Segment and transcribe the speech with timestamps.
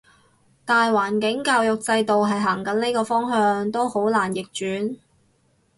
[0.65, 4.97] 大環境教育制度係行緊呢個方向，都好難逆轉